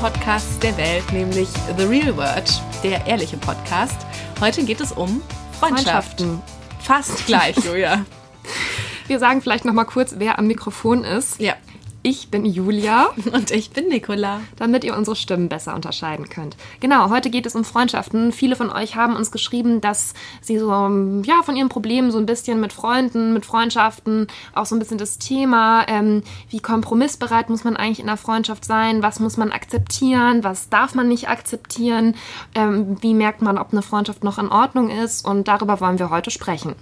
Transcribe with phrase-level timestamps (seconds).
[0.00, 2.50] Podcasts der Welt, nämlich The Real Word,
[2.82, 3.98] der ehrliche Podcast.
[4.40, 5.20] Heute geht es um
[5.58, 6.20] Freundschaft.
[6.20, 6.42] Freundschaften.
[6.80, 8.06] Fast gleich, Julia.
[9.08, 11.38] Wir sagen vielleicht noch mal kurz, wer am Mikrofon ist.
[11.38, 11.52] ja.
[12.02, 14.40] Ich bin Julia, Und ich bin Nicola.
[14.56, 16.56] damit ihr unsere Stimmen besser unterscheiden könnt.
[16.80, 18.32] Genau, heute geht es um Freundschaften.
[18.32, 22.24] Viele von euch haben uns geschrieben, dass sie so ja von ihren Problemen so ein
[22.24, 27.64] bisschen mit Freunden, mit Freundschaften, auch so ein bisschen das Thema, ähm, wie kompromissbereit muss
[27.64, 32.14] man eigentlich in einer Freundschaft sein, was muss man akzeptieren, was darf man nicht akzeptieren,
[32.54, 36.08] ähm, wie merkt man, ob eine Freundschaft noch in Ordnung ist und darüber wollen wir
[36.08, 36.76] heute sprechen.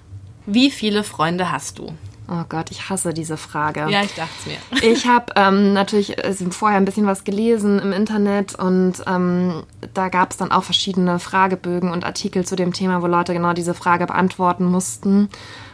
[0.46, 1.92] Wie viele Freunde hast du?
[2.30, 3.86] Oh Gott, ich hasse diese Frage.
[3.88, 4.58] Ja, ich dachte es mir.
[4.92, 9.62] Ich habe ähm, natürlich äh, vorher ein bisschen was gelesen im Internet und ähm,
[9.94, 13.54] da gab es dann auch verschiedene Fragebögen und Artikel zu dem Thema, wo Leute genau
[13.54, 15.30] diese Frage beantworten mussten.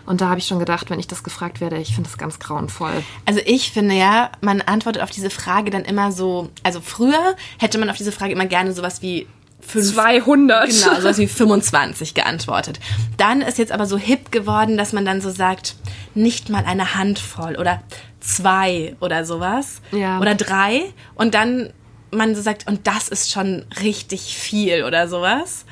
[0.06, 2.38] Und da habe ich schon gedacht, wenn ich das gefragt werde, ich finde das ganz
[2.38, 3.02] grauenvoll.
[3.24, 7.78] Also ich finde ja, man antwortet auf diese Frage dann immer so, also früher hätte
[7.78, 9.26] man auf diese Frage immer gerne sowas wie
[9.66, 10.68] fünf, 200.
[10.68, 12.80] Genau, sowas wie 25 geantwortet.
[13.16, 15.76] Dann ist jetzt aber so hip geworden, dass man dann so sagt,
[16.14, 17.82] nicht mal eine Handvoll oder
[18.20, 19.80] zwei oder sowas.
[19.92, 20.20] Ja.
[20.20, 20.92] Oder drei.
[21.14, 21.72] Und dann
[22.10, 25.64] man so sagt, und das ist schon richtig viel oder sowas.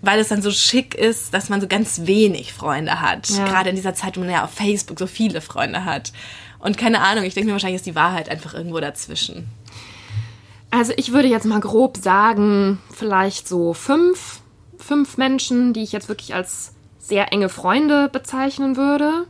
[0.00, 3.28] Weil es dann so schick ist, dass man so ganz wenig Freunde hat.
[3.30, 3.44] Ja.
[3.46, 6.12] Gerade in dieser Zeit, wo man ja auf Facebook so viele Freunde hat.
[6.60, 9.48] Und keine Ahnung, ich denke mir wahrscheinlich ist die Wahrheit einfach irgendwo dazwischen.
[10.70, 14.40] Also ich würde jetzt mal grob sagen, vielleicht so fünf,
[14.76, 19.26] fünf Menschen, die ich jetzt wirklich als sehr enge Freunde bezeichnen würde.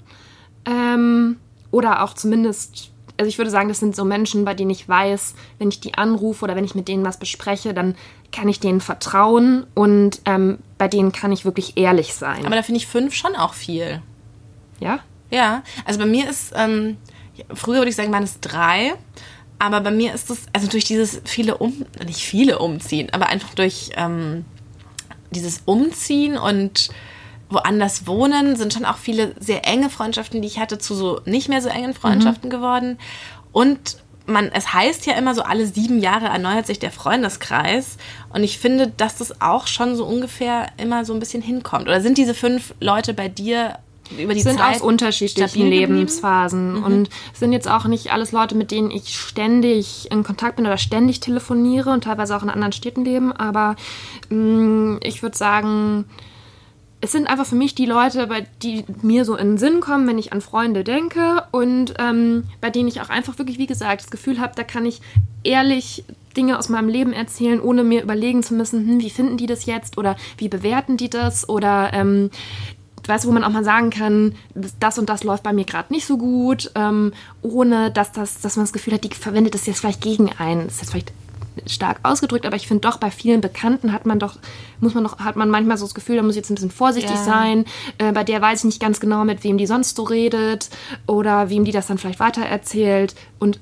[0.64, 1.36] Ähm,
[1.70, 5.34] oder auch zumindest, also ich würde sagen, das sind so Menschen, bei denen ich weiß,
[5.58, 7.94] wenn ich die anrufe oder wenn ich mit denen was bespreche, dann
[8.32, 12.44] kann ich denen vertrauen und ähm, bei denen kann ich wirklich ehrlich sein.
[12.44, 14.02] Aber da finde ich fünf schon auch viel.
[14.80, 15.00] ja?
[15.30, 16.96] Ja, also bei mir ist, ähm,
[17.52, 18.94] früher würde ich sagen, waren es drei.
[19.58, 23.54] Aber bei mir ist es, also durch dieses viele Um, nicht viele Umziehen, aber einfach
[23.54, 24.44] durch ähm,
[25.30, 26.90] dieses Umziehen und
[27.50, 31.48] woanders wohnen, sind schon auch viele sehr enge Freundschaften, die ich hatte, zu so nicht
[31.48, 32.98] mehr so engen Freundschaften geworden.
[33.52, 37.96] Und man, es heißt ja immer so, alle sieben Jahre erneuert sich der Freundeskreis.
[38.28, 41.88] Und ich finde, dass das auch schon so ungefähr immer so ein bisschen hinkommt.
[41.88, 43.78] Oder sind diese fünf Leute bei dir
[44.16, 45.68] über die sind Zeit aus unterschiedlichen?
[45.68, 50.66] Lebensphasen und sind jetzt auch nicht alles Leute, mit denen ich ständig in Kontakt bin
[50.66, 53.76] oder ständig telefoniere und teilweise auch in anderen Städten leben, aber
[54.30, 56.04] mh, ich würde sagen,
[57.00, 60.08] es sind einfach für mich die Leute, bei die mir so in den Sinn kommen,
[60.08, 64.02] wenn ich an Freunde denke und ähm, bei denen ich auch einfach wirklich, wie gesagt,
[64.02, 65.00] das Gefühl habe, da kann ich
[65.44, 66.04] ehrlich
[66.36, 69.66] Dinge aus meinem Leben erzählen, ohne mir überlegen zu müssen, hm, wie finden die das
[69.66, 72.30] jetzt oder wie bewerten die das oder ähm,
[73.08, 74.34] weißt du, wo man auch mal sagen kann,
[74.80, 78.56] das und das läuft bei mir gerade nicht so gut, ähm, ohne dass, das, dass
[78.56, 80.64] man das Gefühl hat, die verwendet das jetzt vielleicht gegen einen.
[80.66, 81.12] Das ist jetzt vielleicht
[81.66, 84.36] stark ausgedrückt, aber ich finde doch, bei vielen Bekannten hat man doch,
[84.80, 86.70] muss man doch, hat man manchmal so das Gefühl, da muss ich jetzt ein bisschen
[86.70, 87.24] vorsichtig Ja.
[87.24, 87.64] sein.
[87.98, 90.70] Äh, bei der weiß ich nicht ganz genau, mit wem die sonst so redet
[91.06, 93.14] oder wem die das dann vielleicht weitererzählt.
[93.40, 93.58] Und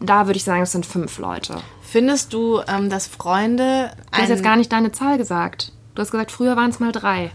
[0.00, 1.56] da würde ich sagen, es sind fünf Leute.
[1.82, 3.90] Findest du, ähm, dass Freunde.
[4.10, 5.72] Du hast jetzt gar nicht deine Zahl gesagt.
[5.94, 7.30] Du hast gesagt, früher waren es mal drei.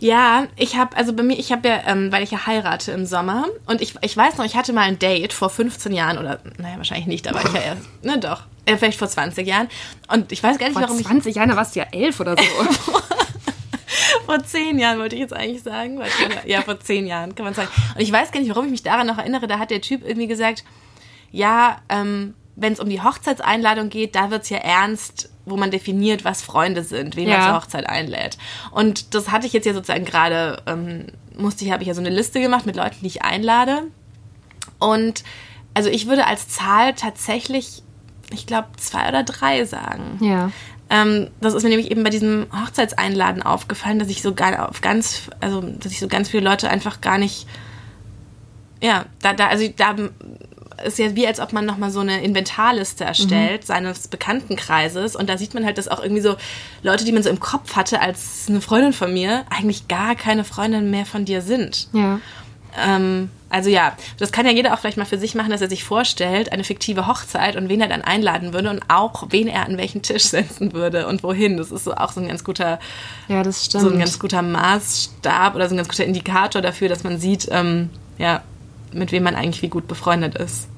[0.00, 3.04] Ja, ich habe, also bei mir, ich habe ja, ähm, weil ich ja heirate im
[3.04, 6.38] Sommer und ich, ich weiß noch, ich hatte mal ein Date vor 15 Jahren oder,
[6.56, 9.68] naja, wahrscheinlich nicht, da war ich ja erst, ne, doch, äh, vielleicht vor 20 Jahren
[10.06, 12.36] und ich weiß gar nicht, Vor warum 20 Jahren, da warst du ja elf oder
[12.36, 12.42] so.
[12.42, 12.78] ich,
[14.26, 17.44] vor 10 Jahren wollte ich jetzt eigentlich sagen, weil ich, ja, vor 10 Jahren kann
[17.44, 19.72] man sagen und ich weiß gar nicht, warum ich mich daran noch erinnere, da hat
[19.72, 20.62] der Typ irgendwie gesagt,
[21.32, 26.24] ja, ähm, wenn es um die Hochzeitseinladung geht, da wird's ja ernst, wo man definiert,
[26.24, 28.38] was Freunde sind, wen man zur Hochzeit einlädt.
[28.70, 32.00] Und das hatte ich jetzt ja sozusagen gerade, ähm, musste ich, habe ich ja so
[32.00, 33.84] eine Liste gemacht mit Leuten, die ich einlade.
[34.78, 35.24] Und
[35.74, 37.82] also ich würde als Zahl tatsächlich,
[38.30, 40.18] ich glaube, zwei oder drei sagen.
[40.20, 40.50] ja.
[40.90, 44.80] Ähm, das ist mir nämlich eben bei diesem Hochzeitseinladen aufgefallen, dass ich so gar auf
[44.80, 47.46] ganz, also dass ich so ganz viele Leute einfach gar nicht,
[48.82, 49.94] ja, da, da, also da
[50.84, 55.16] ist ja wie, als ob man nochmal so eine Inventarliste erstellt, seines Bekanntenkreises.
[55.16, 56.36] Und da sieht man halt, dass auch irgendwie so
[56.82, 60.44] Leute, die man so im Kopf hatte als eine Freundin von mir, eigentlich gar keine
[60.44, 61.88] Freundin mehr von dir sind.
[61.92, 62.20] Ja.
[62.76, 65.70] Ähm, also ja, das kann ja jeder auch vielleicht mal für sich machen, dass er
[65.70, 69.64] sich vorstellt, eine fiktive Hochzeit und wen er dann einladen würde und auch wen er
[69.64, 71.56] an welchen Tisch setzen würde und wohin.
[71.56, 72.78] Das ist so auch so ein ganz guter,
[73.26, 73.84] Ja, das stimmt.
[73.84, 77.48] so ein ganz guter Maßstab oder so ein ganz guter Indikator dafür, dass man sieht,
[77.50, 77.88] ähm,
[78.18, 78.42] ja,
[78.92, 80.68] mit wem man eigentlich wie gut befreundet ist.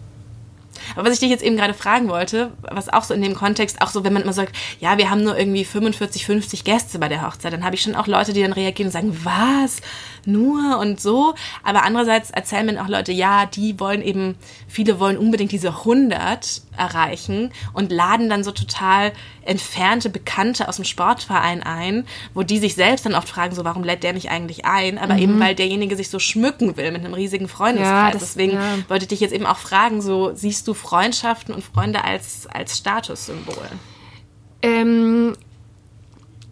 [0.95, 3.81] Aber was ich dich jetzt eben gerade fragen wollte, was auch so in dem Kontext,
[3.81, 7.09] auch so, wenn man immer sagt, ja, wir haben nur irgendwie 45, 50 Gäste bei
[7.09, 9.81] der Hochzeit, dann habe ich schon auch Leute, die dann reagieren und sagen, was?
[10.25, 11.35] Nur und so.
[11.63, 14.37] Aber andererseits erzählen mir auch Leute, ja, die wollen eben,
[14.69, 19.13] viele wollen unbedingt diese 100 erreichen und laden dann so total
[19.43, 23.85] entfernte Bekannte aus dem Sportverein ein, wo die sich selbst dann oft fragen, so, warum
[23.85, 24.99] lädt der mich eigentlich ein?
[24.99, 25.21] Aber mhm.
[25.21, 28.15] eben, weil derjenige sich so schmücken will mit einem riesigen Freundeskreis.
[28.15, 28.79] Ja, Deswegen ja.
[28.89, 32.79] wollte ich dich jetzt eben auch fragen, so, siehst du Freundschaften und Freunde als, als
[32.79, 33.69] Statussymbol?
[34.63, 35.20] Ähm,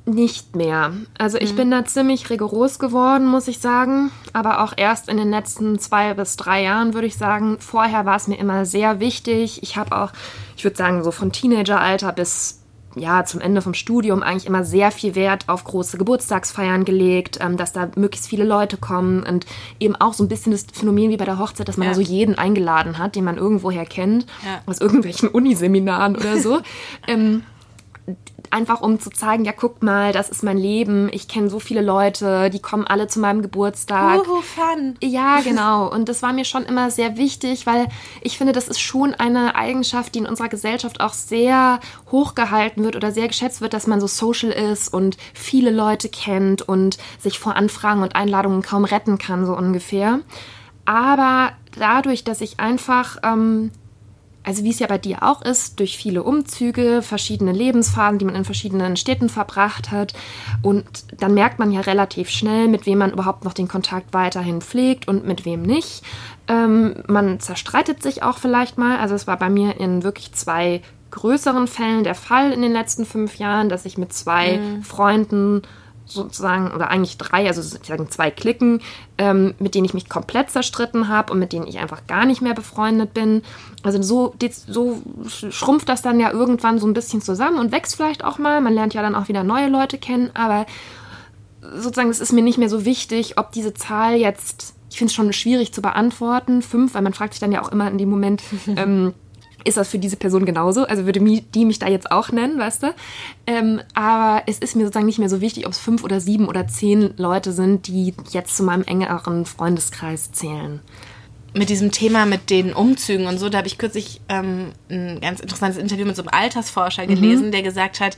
[0.08, 0.92] nicht mehr.
[1.18, 1.56] Also ich mhm.
[1.56, 4.10] bin da ziemlich rigoros geworden, muss ich sagen.
[4.32, 7.58] Aber auch erst in den letzten zwei bis drei Jahren, würde ich sagen.
[7.60, 9.62] Vorher war es mir immer sehr wichtig.
[9.62, 10.12] Ich habe auch,
[10.56, 12.58] ich würde sagen, so von Teenageralter bis
[12.94, 17.56] ja, zum Ende vom Studium eigentlich immer sehr viel Wert auf große Geburtstagsfeiern gelegt, ähm,
[17.56, 19.46] dass da möglichst viele Leute kommen und
[19.78, 21.92] eben auch so ein bisschen das Phänomen wie bei der Hochzeit, dass man ja.
[21.92, 24.60] da so jeden eingeladen hat, den man irgendwoher kennt, ja.
[24.66, 26.60] aus irgendwelchen Uniseminaren oder so.
[27.06, 27.42] ähm,
[28.50, 31.08] einfach um zu zeigen, ja, guck mal, das ist mein Leben.
[31.12, 34.26] Ich kenne so viele Leute, die kommen alle zu meinem Geburtstag.
[34.26, 34.96] Uhu, fun.
[35.02, 35.90] Ja, genau.
[35.92, 37.88] Und das war mir schon immer sehr wichtig, weil
[38.22, 42.96] ich finde, das ist schon eine Eigenschaft, die in unserer Gesellschaft auch sehr hochgehalten wird
[42.96, 47.38] oder sehr geschätzt wird, dass man so social ist und viele Leute kennt und sich
[47.38, 50.20] vor Anfragen und Einladungen kaum retten kann, so ungefähr.
[50.84, 53.72] Aber dadurch, dass ich einfach ähm,
[54.44, 58.34] also wie es ja bei dir auch ist, durch viele Umzüge, verschiedene Lebensphasen, die man
[58.34, 60.14] in verschiedenen Städten verbracht hat.
[60.62, 60.86] Und
[61.20, 65.06] dann merkt man ja relativ schnell, mit wem man überhaupt noch den Kontakt weiterhin pflegt
[65.06, 66.02] und mit wem nicht.
[66.46, 68.98] Ähm, man zerstreitet sich auch vielleicht mal.
[68.98, 73.04] Also es war bei mir in wirklich zwei größeren Fällen der Fall in den letzten
[73.04, 74.82] fünf Jahren, dass ich mit zwei mhm.
[74.82, 75.62] Freunden
[76.08, 78.80] sozusagen, oder eigentlich drei, also sozusagen zwei Klicken,
[79.18, 82.40] ähm, mit denen ich mich komplett zerstritten habe und mit denen ich einfach gar nicht
[82.40, 83.42] mehr befreundet bin.
[83.82, 84.34] Also so,
[84.66, 85.02] so
[85.50, 88.60] schrumpft das dann ja irgendwann so ein bisschen zusammen und wächst vielleicht auch mal.
[88.60, 90.66] Man lernt ja dann auch wieder neue Leute kennen, aber
[91.60, 95.14] sozusagen, es ist mir nicht mehr so wichtig, ob diese Zahl jetzt, ich finde es
[95.14, 98.08] schon schwierig zu beantworten, fünf, weil man fragt sich dann ja auch immer in dem
[98.08, 98.42] Moment,
[98.76, 99.14] ähm,
[99.64, 100.84] ist das für diese Person genauso.
[100.84, 102.94] Also würde die mich da jetzt auch nennen, weißt du?
[103.46, 106.48] Ähm, aber es ist mir sozusagen nicht mehr so wichtig, ob es fünf oder sieben
[106.48, 110.80] oder zehn Leute sind, die jetzt zu meinem engeren Freundeskreis zählen.
[111.54, 115.40] Mit diesem Thema mit den Umzügen und so, da habe ich kürzlich ähm, ein ganz
[115.40, 117.52] interessantes Interview mit so einem Altersforscher gelesen, mhm.
[117.52, 118.16] der gesagt hat,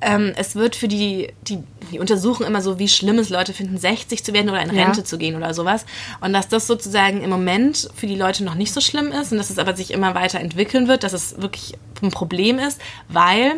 [0.00, 1.58] ähm, es wird für die, die,
[1.90, 5.00] die untersuchen immer so, wie schlimm es Leute finden, 60 zu werden oder in Rente
[5.00, 5.04] ja.
[5.04, 5.84] zu gehen oder sowas.
[6.20, 9.38] Und dass das sozusagen im Moment für die Leute noch nicht so schlimm ist und
[9.38, 13.54] dass es aber sich immer weiter entwickeln wird, dass es wirklich ein Problem ist, weil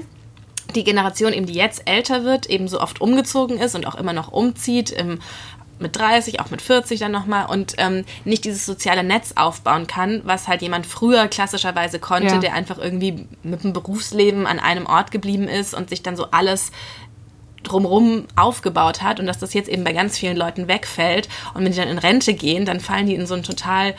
[0.75, 4.13] die Generation eben, die jetzt älter wird, eben so oft umgezogen ist und auch immer
[4.13, 5.19] noch umzieht im
[5.81, 10.21] mit 30, auch mit 40 dann nochmal und ähm, nicht dieses soziale Netz aufbauen kann,
[10.25, 12.39] was halt jemand früher klassischerweise konnte, ja.
[12.39, 16.27] der einfach irgendwie mit dem Berufsleben an einem Ort geblieben ist und sich dann so
[16.31, 16.71] alles
[17.63, 21.73] drumrum aufgebaut hat und dass das jetzt eben bei ganz vielen Leuten wegfällt und wenn
[21.73, 23.95] die dann in Rente gehen, dann fallen die in so ein total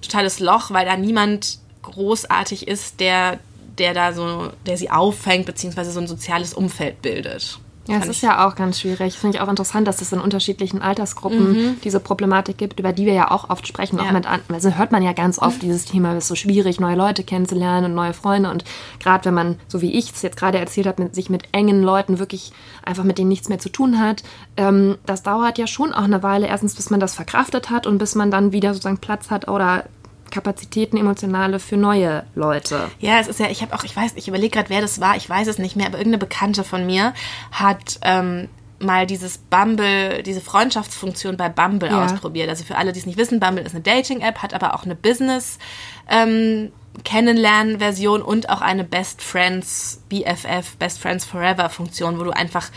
[0.00, 3.38] totales Loch, weil da niemand großartig ist, der
[3.78, 7.60] der da so, der sie auffängt, beziehungsweise so ein soziales Umfeld bildet.
[7.88, 9.18] Ja, es ist ja auch ganz schwierig.
[9.18, 11.80] Finde ich auch interessant, dass es in unterschiedlichen Altersgruppen mhm.
[11.82, 13.98] diese Problematik gibt, über die wir ja auch oft sprechen.
[13.98, 14.04] Ja.
[14.04, 16.96] Auch mit, also hört man ja ganz oft dieses Thema, es ist so schwierig, neue
[16.96, 18.50] Leute kennenzulernen und neue Freunde.
[18.50, 18.64] Und
[19.00, 21.82] gerade wenn man, so wie ich es jetzt gerade erzählt habe, mit, sich mit engen
[21.82, 22.52] Leuten wirklich
[22.84, 24.22] einfach mit denen nichts mehr zu tun hat,
[24.58, 26.46] ähm, das dauert ja schon auch eine Weile.
[26.46, 29.84] Erstens, bis man das verkraftet hat und bis man dann wieder sozusagen Platz hat oder
[30.30, 32.90] Kapazitäten emotionale für neue Leute.
[32.98, 35.16] Ja, es ist ja, ich habe auch, ich weiß, ich überlege gerade, wer das war,
[35.16, 37.14] ich weiß es nicht mehr, aber irgendeine Bekannte von mir
[37.52, 38.48] hat ähm,
[38.80, 42.04] mal dieses Bumble, diese Freundschaftsfunktion bei Bumble ja.
[42.04, 42.48] ausprobiert.
[42.48, 44.94] Also für alle, die es nicht wissen, Bumble ist eine Dating-App, hat aber auch eine
[44.94, 45.58] Business-
[46.08, 46.72] ähm,
[47.04, 52.70] Kennenlernen-Version und auch eine Best Friends, BFF, Best Friends Forever Funktion, wo du einfach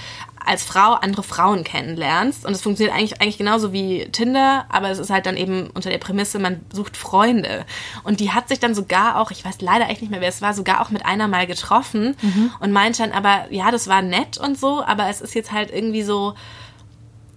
[0.45, 2.45] als Frau andere Frauen kennenlernst.
[2.45, 5.89] Und es funktioniert eigentlich, eigentlich genauso wie Tinder, aber es ist halt dann eben unter
[5.89, 7.65] der Prämisse, man sucht Freunde.
[8.03, 10.41] Und die hat sich dann sogar auch, ich weiß leider echt nicht mehr, wer es
[10.41, 12.51] war, sogar auch mit einer mal getroffen mhm.
[12.59, 15.71] und meint dann aber, ja, das war nett und so, aber es ist jetzt halt
[15.71, 16.35] irgendwie so,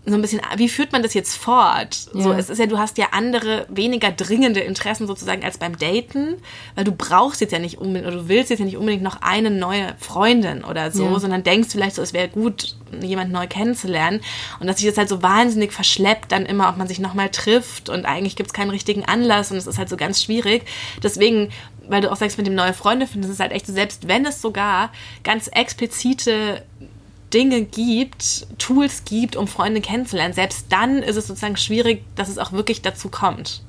[0.06, 2.08] so ein bisschen, wie führt man das jetzt fort?
[2.12, 2.23] Ja.
[2.23, 6.37] So, es ist ja, du hast ja andere, weniger dringende Interessen sozusagen als beim Daten,
[6.75, 9.23] weil du brauchst jetzt ja nicht unbedingt, oder du willst jetzt ja nicht unbedingt noch
[9.23, 11.18] eine neue Freundin oder so, ja.
[11.18, 14.20] sondern denkst vielleicht so, es wäre gut, jemanden neu kennenzulernen.
[14.61, 17.88] Und dass sich das halt so wahnsinnig verschleppt dann immer, ob man sich nochmal trifft
[17.88, 20.64] und eigentlich gibt es keinen richtigen Anlass und es ist halt so ganz schwierig.
[21.02, 21.50] Deswegen
[21.87, 24.08] weil du auch sagst, mit dem neue Freunde finden, ist es halt echt so, selbst
[24.08, 24.90] wenn es sogar
[25.23, 26.62] ganz explizite
[27.35, 32.38] Dinge gibt, Tools gibt, um Freunde kennenzulernen, selbst dann ist es sozusagen schwierig, dass es
[32.38, 33.62] auch wirklich dazu kommt.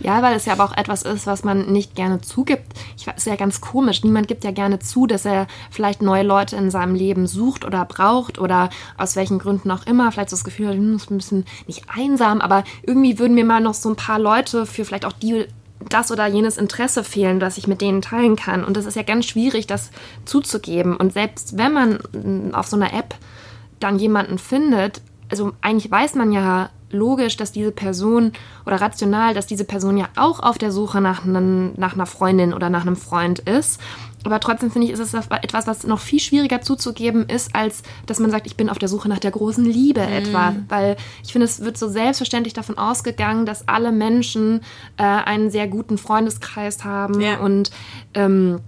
[0.00, 2.74] Ja, weil es ja aber auch etwas ist, was man nicht gerne zugibt.
[2.98, 4.02] Ich weiß, ist ja ganz komisch.
[4.02, 7.84] Niemand gibt ja gerne zu, dass er vielleicht neue Leute in seinem Leben sucht oder
[7.84, 8.68] braucht oder
[8.98, 10.12] aus welchen Gründen auch immer.
[10.12, 13.60] Vielleicht so das Gefühl, hm, ist ein bisschen nicht einsam, aber irgendwie würden mir mal
[13.60, 15.46] noch so ein paar Leute für vielleicht auch die
[15.88, 18.64] das oder jenes Interesse fehlen, das ich mit denen teilen kann.
[18.64, 19.90] Und es ist ja ganz schwierig, das
[20.24, 20.96] zuzugeben.
[20.96, 23.14] Und selbst wenn man mm, auf so einer App
[23.80, 25.00] dann jemanden findet,
[25.30, 28.32] also eigentlich weiß man ja logisch, dass diese Person
[28.66, 32.54] oder rational, dass diese Person ja auch auf der Suche nach, einen, nach einer Freundin
[32.54, 33.80] oder nach einem Freund ist.
[34.24, 38.18] Aber trotzdem finde ich, ist es etwas, was noch viel schwieriger zuzugeben ist, als dass
[38.18, 40.12] man sagt, ich bin auf der Suche nach der großen Liebe mm.
[40.12, 40.56] etwa.
[40.68, 44.62] Weil ich finde, es wird so selbstverständlich davon ausgegangen, dass alle Menschen
[44.96, 47.20] äh, einen sehr guten Freundeskreis haben.
[47.20, 47.38] Ja.
[47.40, 47.70] Und
[48.14, 48.60] ähm,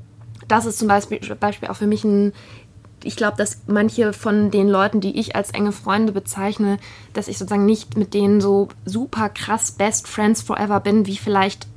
[0.47, 2.33] das ist zum Beispiel, Beispiel auch für mich ein
[3.05, 6.79] ich glaube, dass manche von den Leuten, die ich als enge Freunde bezeichne,
[7.13, 11.69] dass ich sozusagen nicht mit denen so super krass Best Friends Forever bin, wie vielleicht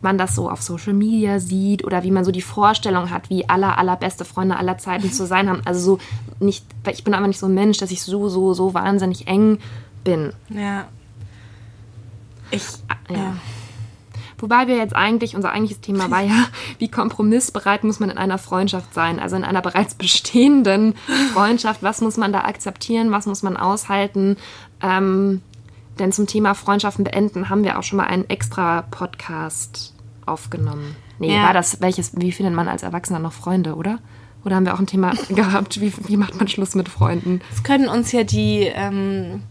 [0.00, 3.48] man das so auf Social Media sieht oder wie man so die Vorstellung hat, wie
[3.48, 5.62] aller allerbeste Freunde aller Zeiten zu sein haben.
[5.64, 5.98] Also so
[6.40, 9.26] nicht, weil ich bin aber nicht so ein Mensch, dass ich so so so wahnsinnig
[9.26, 9.58] eng
[10.04, 10.32] bin.
[10.48, 10.86] Ja.
[12.50, 12.62] Ich
[13.10, 13.16] ja.
[13.16, 13.36] ja.
[14.38, 16.46] Wobei wir jetzt eigentlich, unser eigentliches Thema war ja,
[16.78, 19.18] wie kompromissbereit muss man in einer Freundschaft sein?
[19.18, 20.94] Also in einer bereits bestehenden
[21.32, 24.36] Freundschaft, was muss man da akzeptieren, was muss man aushalten?
[24.82, 25.40] Ähm,
[25.98, 30.96] denn zum Thema Freundschaften beenden haben wir auch schon mal einen extra Podcast aufgenommen.
[31.18, 31.44] Nee, ja.
[31.44, 33.98] war das welches, wie findet man als Erwachsener noch Freunde, oder?
[34.44, 37.40] Oder haben wir auch ein Thema gehabt, wie, wie macht man Schluss mit Freunden?
[37.50, 39.42] Das können uns ja die ähm,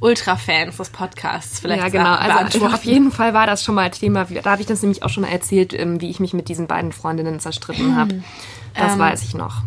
[0.00, 2.14] Ultra-Fans des Podcasts vielleicht Ja, genau.
[2.14, 4.26] Also auf jeden Fall war das schon mal Thema.
[4.26, 6.66] Da habe ich das nämlich auch schon mal erzählt, ähm, wie ich mich mit diesen
[6.66, 8.22] beiden Freundinnen zerstritten habe.
[8.74, 9.62] Das ähm, weiß ich noch.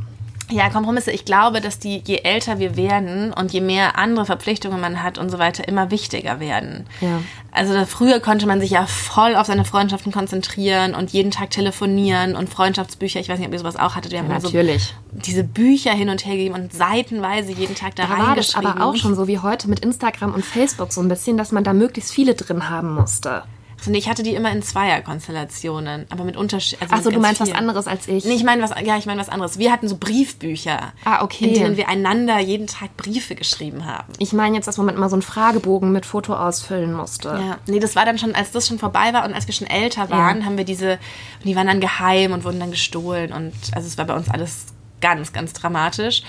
[0.51, 1.11] Ja, Kompromisse.
[1.11, 5.17] Ich glaube, dass die, je älter wir werden und je mehr andere Verpflichtungen man hat
[5.17, 6.85] und so weiter, immer wichtiger werden.
[6.99, 7.21] Ja.
[7.51, 12.35] Also früher konnte man sich ja voll auf seine Freundschaften konzentrieren und jeden Tag telefonieren
[12.35, 13.19] und Freundschaftsbücher.
[13.19, 14.11] Ich weiß nicht, ob ihr sowas auch hattet.
[14.11, 14.83] Wir haben ja, natürlich.
[14.83, 18.55] So diese Bücher hin und her gegeben und seitenweise jeden Tag da, da war das
[18.55, 21.63] aber auch schon so wie heute mit Instagram und Facebook so ein bisschen, dass man
[21.63, 23.43] da möglichst viele drin haben musste.
[23.81, 26.81] Also ich hatte die immer in Zweierkonstellationen, aber mit Unterschied.
[26.81, 27.51] Also Achso, du meinst viel.
[27.51, 28.25] was anderes als ich?
[28.25, 29.57] Nee, ich meine was, ja, ich meine was anderes.
[29.57, 31.47] Wir hatten so Briefbücher, ah, okay.
[31.47, 34.13] in denen wir einander jeden Tag Briefe geschrieben haben.
[34.19, 37.29] Ich meine jetzt, dass man immer so einen Fragebogen mit Foto ausfüllen musste.
[37.29, 39.67] Ja, nee, das war dann schon, als das schon vorbei war und als wir schon
[39.67, 40.45] älter waren, ja.
[40.45, 40.99] haben wir diese,
[41.43, 44.67] die waren dann geheim und wurden dann gestohlen und also es war bei uns alles
[45.01, 46.21] ganz, ganz dramatisch.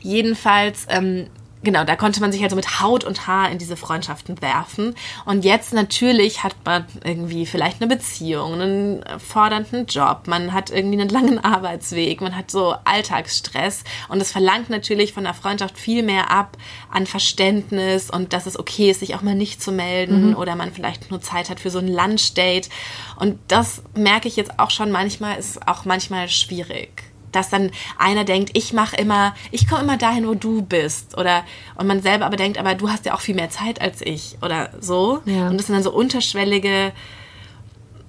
[0.00, 1.28] Jedenfalls ähm,
[1.62, 4.94] genau, da konnte man sich halt so mit Haut und Haar in diese Freundschaften werfen.
[5.24, 11.00] Und jetzt natürlich hat man irgendwie vielleicht eine Beziehung, einen fordernden Job, man hat irgendwie
[11.00, 16.02] einen langen Arbeitsweg, man hat so Alltagsstress und es verlangt natürlich von der Freundschaft viel
[16.02, 16.56] mehr ab
[16.90, 20.36] an Verständnis und dass es okay ist, sich auch mal nicht zu melden mhm.
[20.36, 22.68] oder man vielleicht nur Zeit hat für so ein Lunchdate.
[23.16, 28.24] Und das merke ich jetzt auch schon manchmal, ist auch manchmal schwierig dass dann einer
[28.24, 31.16] denkt, ich mache immer, ich komme immer dahin, wo du bist.
[31.16, 31.44] Oder
[31.76, 34.36] und man selber aber denkt, aber du hast ja auch viel mehr Zeit als ich
[34.42, 35.20] oder so.
[35.24, 35.48] Ja.
[35.48, 36.92] Und das sind dann so unterschwellige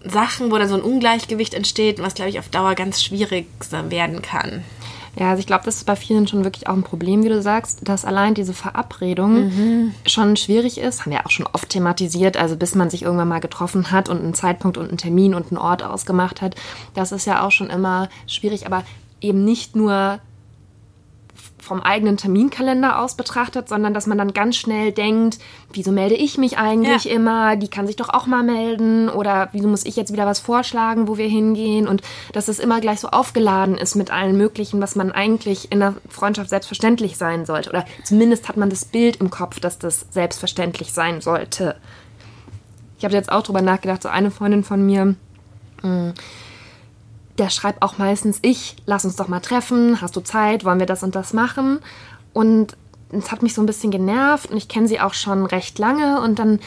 [0.06, 3.48] Sachen, wo dann so ein Ungleichgewicht entsteht, was, glaube ich, auf Dauer ganz schwierig
[3.90, 4.64] werden kann.
[5.20, 7.42] Ja, also ich glaube, das ist bei vielen schon wirklich auch ein Problem, wie du
[7.42, 9.94] sagst, dass allein diese Verabredung mhm.
[10.06, 11.02] schon schwierig ist.
[11.02, 14.20] Haben wir auch schon oft thematisiert, also bis man sich irgendwann mal getroffen hat und
[14.20, 16.56] einen Zeitpunkt und einen Termin und einen Ort ausgemacht hat.
[16.94, 18.66] Das ist ja auch schon immer schwierig.
[18.66, 18.84] Aber
[19.22, 20.20] eben nicht nur
[21.70, 25.38] vom eigenen Terminkalender aus betrachtet, sondern dass man dann ganz schnell denkt,
[25.72, 27.12] wieso melde ich mich eigentlich ja.
[27.12, 27.56] immer?
[27.58, 31.08] Die kann sich doch auch mal melden oder wieso muss ich jetzt wieder was vorschlagen,
[31.08, 31.88] wo wir hingehen?
[31.88, 32.02] Und
[32.34, 35.96] dass es immer gleich so aufgeladen ist mit allen möglichen, was man eigentlich in der
[36.10, 37.70] Freundschaft selbstverständlich sein sollte.
[37.70, 41.76] Oder zumindest hat man das Bild im Kopf, dass das selbstverständlich sein sollte.
[42.98, 45.16] Ich habe jetzt auch drüber nachgedacht, so eine Freundin von mir,
[45.84, 46.14] mh, mm,
[47.40, 50.86] der schreibt auch meistens, ich, lass uns doch mal treffen, hast du Zeit, wollen wir
[50.86, 51.80] das und das machen?
[52.34, 52.78] Und
[53.12, 56.22] es hat mich so ein bisschen genervt und ich kenne sie auch schon recht lange
[56.22, 56.60] und dann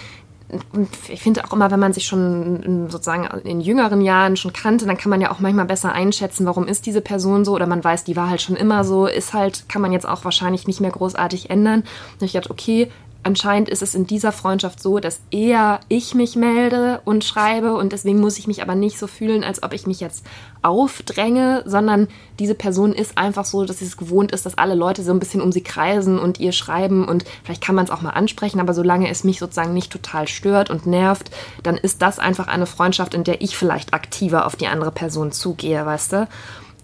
[1.09, 4.99] ich finde auch immer, wenn man sich schon sozusagen in jüngeren Jahren schon kannte, dann
[4.99, 8.05] kann man ja auch manchmal besser einschätzen, warum ist diese Person so oder man weiß,
[8.05, 10.91] die war halt schon immer so, ist halt, kann man jetzt auch wahrscheinlich nicht mehr
[10.91, 11.85] großartig ändern.
[12.21, 12.91] Und ich dachte, okay,
[13.23, 17.93] anscheinend ist es in dieser Freundschaft so, dass eher ich mich melde und schreibe und
[17.93, 20.25] deswegen muss ich mich aber nicht so fühlen, als ob ich mich jetzt
[20.63, 25.03] aufdränge, sondern diese Person ist einfach so, dass sie es gewohnt ist, dass alle Leute
[25.03, 28.03] so ein bisschen um sie kreisen und ihr schreiben und vielleicht kann man es auch
[28.03, 31.31] mal ansprechen, aber solange es mich sozusagen nicht total stört und nervt,
[31.63, 35.33] dann ist das einfach eine Freundschaft, in der ich vielleicht aktiver auf die andere Person
[35.33, 36.29] zugehe, weißt du?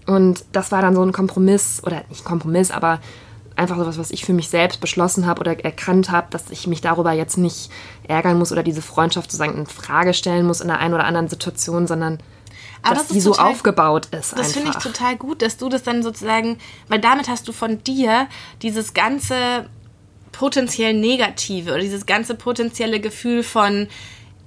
[0.07, 2.99] Und das war dann so ein Kompromiss oder nicht Kompromiss, aber
[3.59, 6.81] einfach sowas, was ich für mich selbst beschlossen habe oder erkannt habe, dass ich mich
[6.81, 7.71] darüber jetzt nicht
[8.07, 11.29] ärgern muss oder diese Freundschaft sozusagen in Frage stellen muss in der einen oder anderen
[11.29, 12.19] Situation, sondern
[12.83, 14.38] Aber dass das die so total- aufgebaut ist.
[14.38, 17.83] Das finde ich total gut, dass du das dann sozusagen, weil damit hast du von
[17.83, 18.29] dir
[18.62, 19.69] dieses ganze
[20.33, 23.88] potenziell Negative oder dieses ganze potenzielle Gefühl von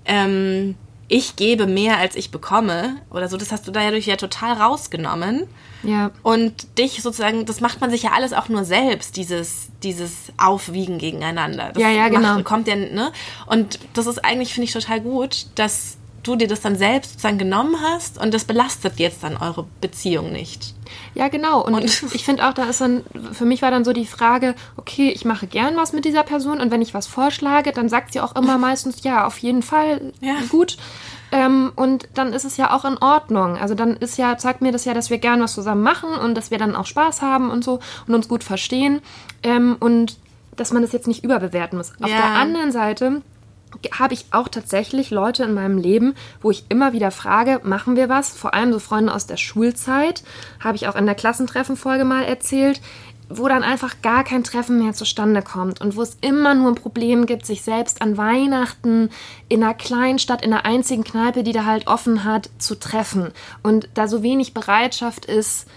[0.05, 0.75] ähm,
[1.07, 5.47] ich gebe mehr als ich bekomme oder so, das hast du dadurch ja total rausgenommen.
[5.83, 6.11] Ja.
[6.23, 10.97] Und dich sozusagen, das macht man sich ja alles auch nur selbst, dieses, dieses Aufwiegen
[10.99, 11.71] gegeneinander.
[11.73, 12.35] Das Ja, ja, genau.
[12.35, 13.11] Macht, kommt ja, ne?
[13.47, 17.39] Und das ist eigentlich, finde ich, total gut, dass du dir das dann selbst sozusagen
[17.39, 20.75] genommen hast und das belastet jetzt dann eure Beziehung nicht.
[21.15, 21.65] Ja, genau.
[21.65, 24.53] Und, Und- ich finde auch, da ist dann, für mich war dann so die Frage,
[24.77, 28.13] okay, ich mache gern was mit dieser Person und wenn ich was vorschlage, dann sagt
[28.13, 30.35] sie auch immer meistens, ja, auf jeden Fall, Ja.
[30.49, 30.77] gut.
[31.31, 33.57] Ähm, und dann ist es ja auch in Ordnung.
[33.57, 36.35] Also dann ist ja, zeigt mir das ja, dass wir gern was zusammen machen und
[36.35, 39.01] dass wir dann auch Spaß haben und so und uns gut verstehen.
[39.43, 40.17] Ähm, und
[40.57, 41.93] dass man das jetzt nicht überbewerten muss.
[42.01, 42.17] Auf Ja.
[42.17, 43.21] der anderen Seite
[43.97, 48.09] habe ich auch tatsächlich Leute in meinem Leben, wo ich immer wieder frage, machen wir
[48.09, 48.31] was?
[48.31, 50.23] Vor allem so Freunde aus der Schulzeit,
[50.59, 52.81] habe ich auch in der Klassentreffenfolge mal erzählt,
[53.37, 56.75] wo dann einfach gar kein Treffen mehr zustande kommt und wo es immer nur ein
[56.75, 59.09] Problem gibt, sich selbst an Weihnachten
[59.49, 63.31] in einer kleinen Stadt, in einer einzigen Kneipe, die da halt offen hat, zu treffen.
[63.63, 65.67] Und da so wenig Bereitschaft ist,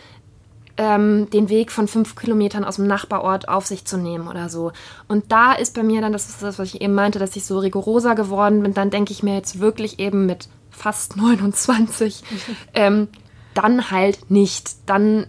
[0.77, 4.73] ähm, den Weg von fünf Kilometern aus dem Nachbarort auf sich zu nehmen oder so.
[5.09, 7.45] Und da ist bei mir dann, das ist das, was ich eben meinte, dass ich
[7.45, 12.23] so rigoroser geworden bin, dann denke ich mir jetzt wirklich eben mit fast 29,
[12.75, 13.09] ähm,
[13.55, 14.71] dann halt nicht.
[14.87, 15.27] Dann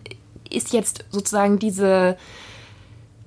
[0.55, 2.17] ist jetzt sozusagen diese,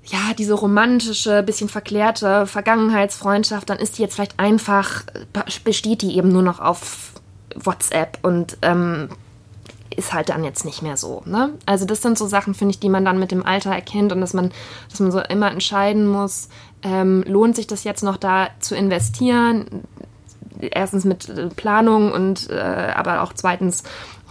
[0.04, 5.04] ja, diese romantische, bisschen verklärte Vergangenheitsfreundschaft, dann ist die jetzt vielleicht einfach,
[5.64, 7.12] besteht die eben nur noch auf
[7.54, 9.08] WhatsApp und ähm,
[9.96, 11.22] ist halt dann jetzt nicht mehr so.
[11.26, 11.54] Ne?
[11.66, 14.20] Also das sind so Sachen, finde ich, die man dann mit dem Alter erkennt und
[14.20, 14.52] dass man,
[14.88, 16.48] dass man so immer entscheiden muss,
[16.82, 19.82] ähm, lohnt sich das jetzt noch da zu investieren?
[20.60, 23.82] Erstens mit äh, Planung und äh, aber auch zweitens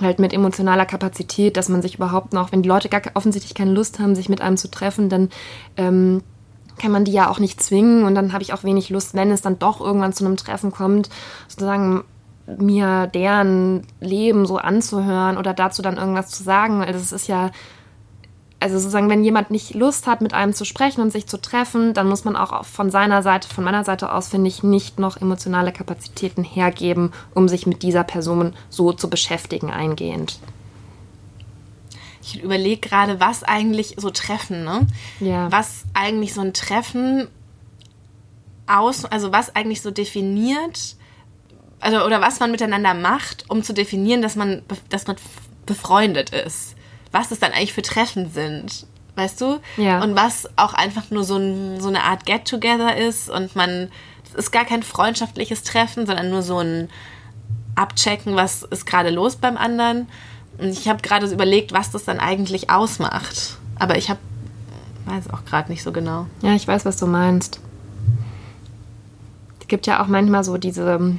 [0.02, 3.72] halt mit emotionaler Kapazität, dass man sich überhaupt noch, wenn die Leute gar offensichtlich keine
[3.72, 5.30] Lust haben, sich mit einem zu treffen, dann
[5.76, 6.22] ähm,
[6.78, 9.32] kann man die ja auch nicht zwingen und dann habe ich auch wenig Lust, wenn
[9.32, 11.10] es dann doch irgendwann zu einem Treffen kommt,
[11.48, 12.04] sozusagen
[12.58, 17.52] mir deren Leben so anzuhören oder dazu dann irgendwas zu sagen, weil das ist ja,
[18.60, 21.94] also sozusagen, wenn jemand nicht Lust hat, mit einem zu sprechen und sich zu treffen,
[21.94, 25.18] dann muss man auch von seiner Seite, von meiner Seite aus, finde ich, nicht noch
[25.18, 30.40] emotionale Kapazitäten hergeben, um sich mit dieser Person so zu beschäftigen eingehend.
[32.24, 34.88] Ich überlege gerade, was eigentlich so Treffen, ne?
[35.20, 35.52] Ja.
[35.52, 37.28] Was eigentlich so ein Treffen
[38.66, 40.98] aus, also was eigentlich so definiert,
[41.80, 45.16] also oder was man miteinander macht, um zu definieren, dass man, dass man
[45.66, 46.76] befreundet ist.
[47.18, 49.60] Was es dann eigentlich für Treffen sind, weißt du?
[49.78, 50.04] Ja.
[50.04, 53.90] Und was auch einfach nur so, ein, so eine Art Get-Together ist und man,
[54.24, 56.90] es ist gar kein freundschaftliches Treffen, sondern nur so ein
[57.74, 60.08] Abchecken, was ist gerade los beim anderen.
[60.60, 63.58] Und ich habe gerade so überlegt, was das dann eigentlich ausmacht.
[63.80, 64.20] Aber ich habe,
[65.06, 66.28] weiß auch gerade nicht so genau.
[66.44, 67.60] Ja, ich weiß, was du meinst.
[69.60, 71.18] Es gibt ja auch manchmal so diese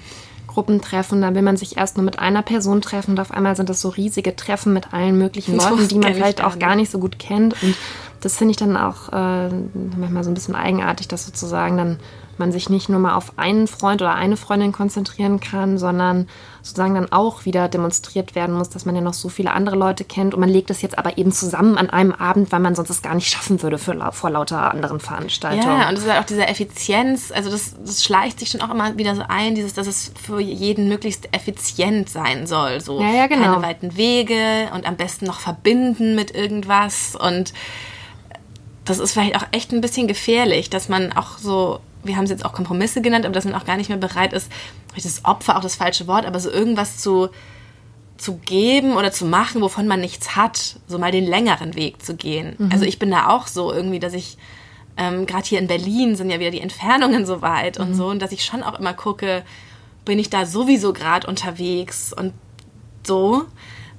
[0.59, 3.69] Gruppentreffen, da will man sich erst nur mit einer Person treffen und auf einmal sind
[3.69, 6.91] das so riesige Treffen mit allen möglichen Das Leuten, die man vielleicht auch gar nicht
[6.91, 7.63] so gut kennt.
[7.63, 7.77] Und
[8.23, 9.51] das finde ich dann auch äh,
[9.97, 12.01] manchmal so ein bisschen eigenartig, dass sozusagen dann
[12.39, 16.27] man sich nicht nur mal auf einen Freund oder eine Freundin konzentrieren kann, sondern
[16.69, 20.05] sozusagen dann auch wieder demonstriert werden muss, dass man ja noch so viele andere Leute
[20.05, 22.91] kennt und man legt das jetzt aber eben zusammen an einem Abend, weil man sonst
[22.91, 25.81] es gar nicht schaffen würde für, vor lauter anderen Veranstaltungen.
[25.81, 28.71] Ja, und es ist halt auch diese Effizienz, also das, das schleicht sich schon auch
[28.71, 32.81] immer wieder so ein, dieses, dass es für jeden möglichst effizient sein soll.
[32.81, 33.45] So Ja, ja, genau.
[33.45, 37.17] keine weiten Wege und am besten noch verbinden mit irgendwas.
[37.17, 37.53] Und
[38.85, 42.31] das ist vielleicht auch echt ein bisschen gefährlich, dass man auch so, wir haben es
[42.31, 44.51] jetzt auch Kompromisse genannt, aber dass man auch gar nicht mehr bereit ist,
[44.97, 47.29] ist Opfer auch das falsche Wort, aber so irgendwas zu
[48.17, 52.17] zu geben oder zu machen, wovon man nichts hat, so mal den längeren Weg zu
[52.17, 52.57] gehen.
[52.73, 54.37] Also ich bin da auch so irgendwie, dass ich
[54.97, 58.21] ähm, gerade hier in Berlin sind ja wieder die Entfernungen so weit und so und
[58.21, 59.45] dass ich schon auch immer gucke,
[60.05, 62.33] bin ich da sowieso gerade unterwegs und
[63.07, 63.45] so,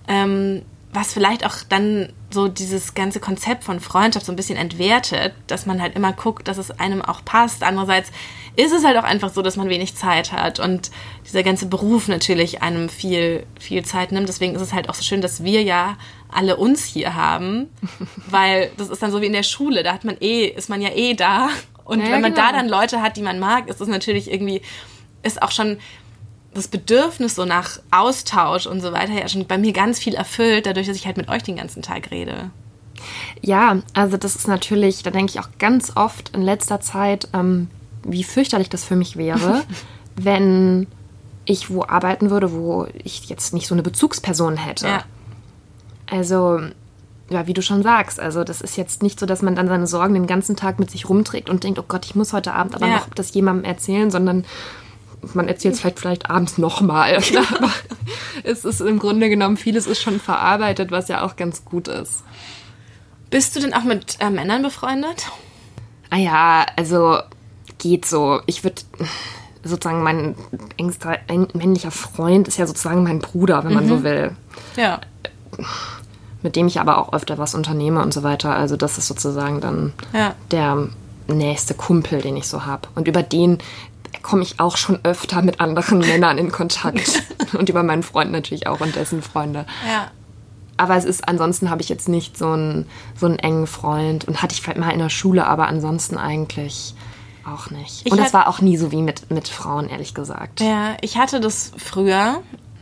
[0.09, 5.33] ähm, was vielleicht auch dann so dieses ganze Konzept von Freundschaft so ein bisschen entwertet,
[5.47, 7.63] dass man halt immer guckt, dass es einem auch passt.
[7.63, 8.11] Andererseits
[8.55, 10.91] ist es halt auch einfach so, dass man wenig Zeit hat und
[11.25, 14.29] dieser ganze Beruf natürlich einem viel, viel Zeit nimmt.
[14.29, 15.97] Deswegen ist es halt auch so schön, dass wir ja
[16.31, 17.67] alle uns hier haben,
[18.29, 20.81] weil das ist dann so wie in der Schule, da hat man eh, ist man
[20.81, 21.49] ja eh da.
[21.83, 22.45] Und Ja, wenn man genau.
[22.45, 24.61] da dann Leute hat, die man mag, ist das natürlich irgendwie,
[25.23, 25.77] ist auch schon
[26.53, 30.65] das Bedürfnis so nach Austausch und so weiter ja schon bei mir ganz viel erfüllt,
[30.65, 32.49] dadurch, dass ich halt mit euch den ganzen Tag rede.
[33.41, 37.69] Ja, also das ist natürlich, da denke ich auch ganz oft in letzter Zeit, ähm,
[38.03, 39.63] wie fürchterlich das für mich wäre,
[40.15, 40.87] wenn
[41.45, 44.87] ich wo arbeiten würde, wo ich jetzt nicht so eine Bezugsperson hätte.
[44.87, 45.03] Ja.
[46.09, 46.59] Also,
[47.29, 49.87] ja, wie du schon sagst, also das ist jetzt nicht so, dass man dann seine
[49.87, 52.75] Sorgen den ganzen Tag mit sich rumträgt und denkt, oh Gott, ich muss heute Abend
[52.75, 52.95] aber Ja.
[52.95, 54.45] noch das jemandem erzählen, sondern
[55.33, 57.15] man erzählt es vielleicht, vielleicht abends nochmal.
[57.55, 57.71] aber
[58.43, 62.23] es ist im Grunde genommen, vieles ist schon verarbeitet, was ja auch ganz gut ist.
[63.29, 65.27] Bist du denn auch mit äh, Männern befreundet?
[66.09, 67.19] Ah ja, also
[67.77, 68.41] geht so.
[68.47, 68.81] Ich würde
[69.63, 70.35] sozusagen mein
[70.77, 74.35] engster ein männlicher Freund ist ja sozusagen mein Bruder, wenn man so will.
[74.75, 75.01] Ja.
[76.41, 78.55] Mit dem ich aber auch öfter was unternehme und so weiter.
[78.55, 80.33] Also das ist sozusagen dann Ja.
[80.51, 80.87] der
[81.27, 82.87] nächste Kumpel, den ich so habe.
[82.95, 83.59] Und über den
[84.21, 87.23] komme ich auch schon öfter mit anderen Männern in Kontakt.
[87.53, 89.65] und über meinen Freund natürlich auch und dessen Freunde.
[89.87, 90.11] Ja.
[90.77, 94.41] Aber es ist, ansonsten habe ich jetzt nicht so einen, so einen engen Freund und
[94.41, 96.95] hatte ich vielleicht mal in der Schule, aber ansonsten eigentlich
[97.45, 98.05] auch nicht.
[98.05, 100.61] Ich und das war auch nie so wie mit, mit Frauen, ehrlich gesagt.
[100.61, 102.41] Ja, ich hatte das früher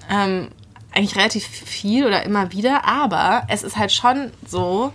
[0.09, 0.49] ähm,
[0.93, 4.93] eigentlich relativ viel oder immer wieder, aber es ist halt schon so,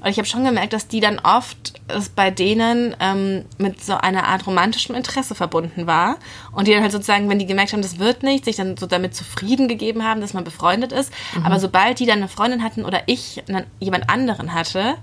[0.00, 3.94] und ich habe schon gemerkt, dass die dann oft es bei denen ähm, mit so
[3.94, 6.16] einer Art romantischem Interesse verbunden war
[6.52, 8.86] und die dann halt sozusagen, wenn die gemerkt haben, das wird nicht, sich dann so
[8.86, 11.12] damit zufrieden gegeben haben, dass man befreundet ist.
[11.42, 13.42] Aber sobald die dann eine Freundin hatten oder ich
[13.80, 14.96] jemand anderen hatte,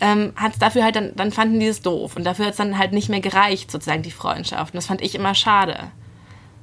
[0.00, 2.58] ähm, hat es dafür halt dann, dann fanden die es doof und dafür hat es
[2.58, 4.72] dann halt nicht mehr gereicht, sozusagen die Freundschaft.
[4.72, 5.92] Und das fand ich immer schade,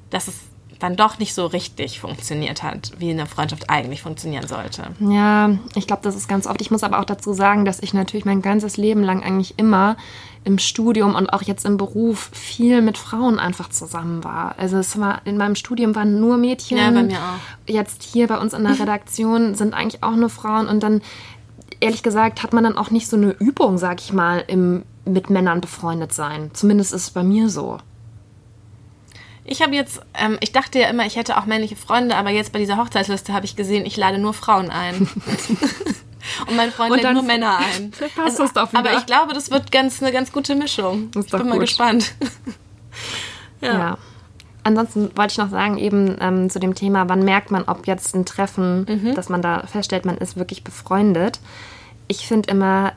[0.09, 0.39] dass es
[0.79, 4.83] dann doch nicht so richtig funktioniert hat, wie eine Freundschaft eigentlich funktionieren sollte.
[4.99, 6.61] Ja, ich glaube, das ist ganz oft.
[6.61, 9.97] Ich muss aber auch dazu sagen, dass ich natürlich mein ganzes Leben lang eigentlich immer
[10.43, 14.55] im Studium und auch jetzt im Beruf viel mit Frauen einfach zusammen war.
[14.57, 16.77] Also es war in meinem Studium waren nur Mädchen.
[16.77, 17.69] Ja, bei mir auch.
[17.69, 21.01] Jetzt hier bei uns in der Redaktion sind eigentlich auch nur Frauen und dann
[21.79, 25.29] ehrlich gesagt hat man dann auch nicht so eine Übung, sag ich mal, im mit
[25.29, 26.51] Männern befreundet sein.
[26.53, 27.77] Zumindest ist es bei mir so.
[29.49, 32.51] Ich habe jetzt, ähm, ich dachte ja immer, ich hätte auch männliche Freunde, aber jetzt
[32.51, 35.09] bei dieser Hochzeitsliste habe ich gesehen, ich lade nur Frauen ein.
[36.47, 37.91] Und mein Freund Und lädt nur Männer ein.
[38.15, 38.79] passt das doch wieder.
[38.79, 41.09] aber ich glaube, das wird ganz eine ganz gute Mischung.
[41.15, 41.61] Ist ich bin mal gut.
[41.61, 42.13] gespannt.
[43.59, 43.97] Ja.
[44.63, 48.13] Ansonsten wollte ich noch sagen, eben ähm, zu dem Thema, wann merkt man, ob jetzt
[48.13, 51.39] ein Treffen, dass man da feststellt, man ist wirklich befreundet.
[52.07, 52.93] Ich finde immer,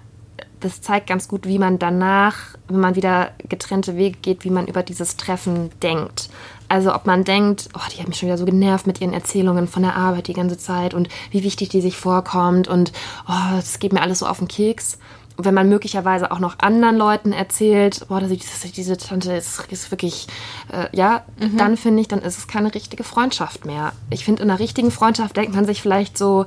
[0.61, 2.37] das zeigt ganz gut, wie man danach,
[2.69, 6.29] wenn man wieder getrennte Wege geht, wie man über dieses Treffen denkt.
[6.69, 9.67] Also ob man denkt, oh, die hat mich schon wieder so genervt mit ihren Erzählungen
[9.67, 12.93] von der Arbeit die ganze Zeit und wie wichtig die sich vorkommt und
[13.29, 14.99] oh, das geht mir alles so auf den Keks.
[15.37, 19.91] Und wenn man möglicherweise auch noch anderen Leuten erzählt, boah, diese, diese Tante ist, ist
[19.91, 20.27] wirklich,
[20.71, 21.25] äh, ja,
[21.57, 23.93] dann finde ich, dann ist es keine richtige Freundschaft mehr.
[24.11, 26.45] Ich finde, in einer richtigen Freundschaft denkt man sich vielleicht so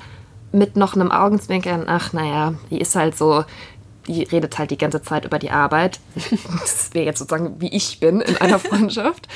[0.53, 3.43] mit noch einem Augenzwinkern, ach naja, die ist halt so,
[4.07, 5.99] die redet halt die ganze Zeit über die Arbeit.
[6.61, 9.27] Das wäre jetzt sozusagen, wie ich bin in einer Freundschaft.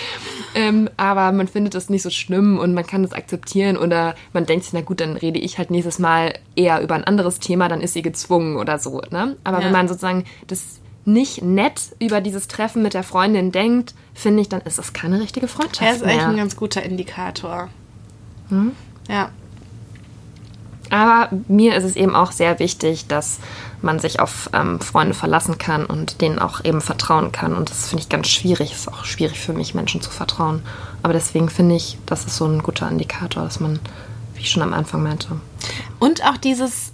[0.56, 4.46] ähm, aber man findet es nicht so schlimm und man kann es akzeptieren oder man
[4.46, 7.68] denkt sich, na gut, dann rede ich halt nächstes Mal eher über ein anderes Thema,
[7.70, 9.02] dann ist sie gezwungen oder so.
[9.12, 9.38] Ne?
[9.44, 9.66] Aber Ja.
[9.66, 14.50] wenn man sozusagen das nicht nett über dieses Treffen mit der Freundin denkt, finde ich,
[14.50, 17.70] dann ist es keine richtige Freundschaft Er ist eigentlich ein ganz guter Indikator.
[18.50, 18.74] Hm?
[19.08, 19.30] Ja.
[20.90, 23.40] Aber mir ist es eben auch sehr wichtig, dass
[23.82, 27.56] man sich auf ähm, Freunde verlassen kann und denen auch eben vertrauen kann.
[27.56, 28.72] Und das finde ich ganz schwierig.
[28.72, 30.64] Es ist auch schwierig für mich, Menschen zu vertrauen.
[31.04, 33.80] Aber deswegen finde ich, das ist so ein guter Indikator, dass man,
[34.36, 35.40] wie ich schon am Anfang meinte.
[36.00, 36.92] Und auch dieses,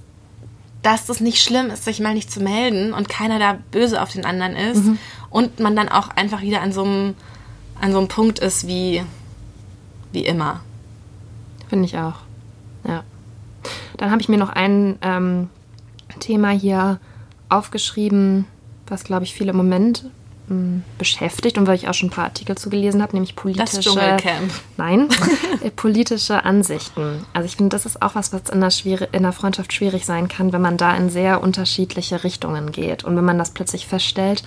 [0.82, 4.12] dass das nicht schlimm ist, sich mal nicht zu melden und keiner da böse auf
[4.12, 4.84] den anderen ist.
[5.30, 7.16] Und man dann auch einfach wieder an so einem,
[7.80, 9.04] an so einem Punkt ist wie,
[10.12, 10.60] wie immer.
[11.70, 12.16] Finde ich auch.
[12.88, 13.04] Ja.
[13.98, 15.50] Dann habe ich mir noch ein ähm,
[16.20, 17.00] Thema hier
[17.50, 18.46] aufgeschrieben,
[18.88, 20.06] was, glaube ich, viele im Moment
[20.50, 23.80] ähm, beschäftigt und weil ich auch schon ein paar Artikel zu gelesen habe, nämlich politische...
[23.80, 24.52] Dschungelcamp.
[24.78, 25.10] Nein,
[25.64, 27.26] äh, politische Ansichten.
[27.34, 30.28] Also ich finde, das ist auch was, was in der, in der Freundschaft schwierig sein
[30.28, 33.04] kann, wenn man da in sehr unterschiedliche Richtungen geht.
[33.04, 34.44] Und wenn man das plötzlich feststellt,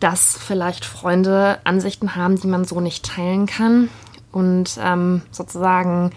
[0.00, 3.88] dass vielleicht Freunde Ansichten haben, die man so nicht teilen kann.
[4.32, 6.10] Und ähm, sozusagen,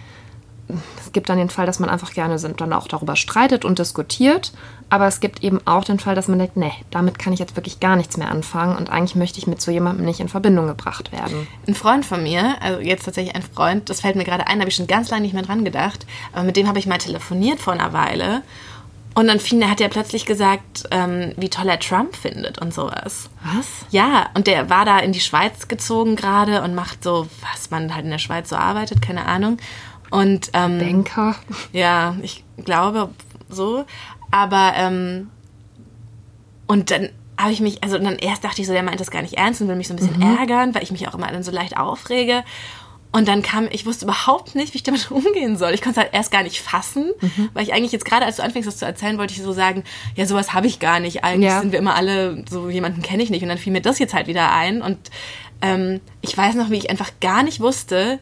[0.99, 3.79] es gibt dann den Fall, dass man einfach gerne sind, dann auch darüber streitet und
[3.79, 4.51] diskutiert.
[4.89, 7.55] Aber es gibt eben auch den Fall, dass man denkt, nee, damit kann ich jetzt
[7.55, 10.67] wirklich gar nichts mehr anfangen und eigentlich möchte ich mit so jemandem nicht in Verbindung
[10.67, 11.47] gebracht werden.
[11.67, 14.61] Ein Freund von mir, also jetzt tatsächlich ein Freund, das fällt mir gerade ein, da
[14.61, 16.97] habe ich schon ganz lange nicht mehr dran gedacht, aber mit dem habe ich mal
[16.97, 18.43] telefoniert vor einer Weile.
[19.13, 23.31] Und dann fing, hat er plötzlich gesagt, ähm, wie toll er Trump findet und sowas.
[23.43, 23.67] Was?
[23.89, 27.95] Ja, und der war da in die Schweiz gezogen gerade und macht so, was man
[27.95, 29.57] halt in der Schweiz so arbeitet, keine Ahnung.
[30.09, 31.35] Und ähm, Denker.
[31.73, 33.09] ja, ich glaube,
[33.49, 33.85] so.
[34.31, 35.29] Aber, ähm,
[36.67, 39.21] und dann habe ich mich, also dann erst dachte ich so, der meint das gar
[39.21, 40.37] nicht ernst und will mich so ein bisschen mhm.
[40.37, 42.43] ärgern, weil ich mich auch immer dann so leicht aufrege.
[43.11, 45.73] Und dann kam, ich wusste überhaupt nicht, wie ich damit umgehen soll.
[45.73, 47.49] Ich konnte es halt erst gar nicht fassen, mhm.
[47.53, 49.83] weil ich eigentlich jetzt gerade, als du anfängst, das zu erzählen, wollte ich so sagen,
[50.15, 51.23] ja, sowas habe ich gar nicht.
[51.23, 51.61] Eigentlich ja.
[51.61, 53.43] sind wir immer alle, so jemanden kenne ich nicht.
[53.43, 54.81] Und dann fiel mir das jetzt halt wieder ein.
[54.81, 54.97] Und
[55.61, 58.19] ähm, ich weiß noch, wie ich einfach gar nicht wusste,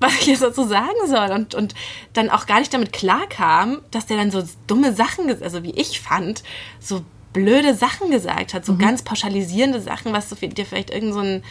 [0.00, 1.30] was ich jetzt dazu sagen soll.
[1.30, 1.74] Und, und
[2.12, 6.00] dann auch gar nicht damit klarkam, dass der dann so dumme Sachen, also wie ich
[6.00, 6.42] fand,
[6.80, 7.02] so
[7.36, 8.78] blöde Sachen gesagt hat, so mhm.
[8.78, 11.42] ganz pauschalisierende Sachen, was so dir vielleicht irgend so ein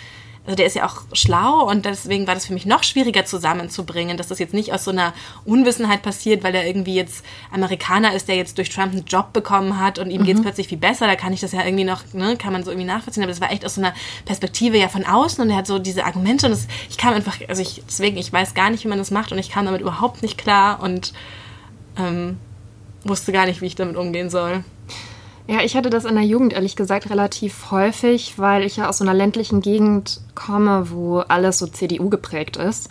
[0.46, 4.16] also der ist ja auch schlau und deswegen war das für mich noch schwieriger zusammenzubringen,
[4.16, 8.28] dass das jetzt nicht aus so einer Unwissenheit passiert, weil er irgendwie jetzt Amerikaner ist,
[8.28, 10.26] der jetzt durch Trump einen Job bekommen hat und ihm mhm.
[10.26, 11.08] geht es plötzlich viel besser.
[11.08, 13.24] Da kann ich das ja irgendwie noch, ne, kann man so irgendwie nachvollziehen.
[13.24, 13.96] Aber das war echt aus so einer
[14.26, 17.40] Perspektive ja von außen und er hat so diese Argumente und das, ich kam einfach,
[17.48, 19.82] also ich, deswegen, ich weiß gar nicht, wie man das macht und ich kam damit
[19.82, 21.14] überhaupt nicht klar und
[21.98, 22.38] ähm,
[23.04, 24.64] wusste gar nicht, wie ich damit umgehen soll.
[25.48, 28.98] Ja, ich hatte das in der Jugend ehrlich gesagt relativ häufig, weil ich ja aus
[28.98, 32.90] so einer ländlichen Gegend komme, wo alles so CDU geprägt ist.